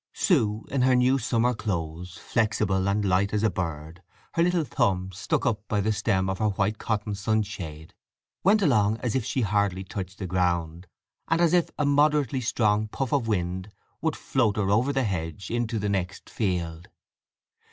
[0.13, 4.01] Sue, in her new summer clothes, flexible and light as a bird,
[4.33, 7.93] her little thumb stuck up by the stem of her white cotton sunshade,
[8.43, 10.87] went along as if she hardly touched ground,
[11.27, 13.69] and as if a moderately strong puff of wind
[14.01, 16.89] would float her over the hedge into the next field.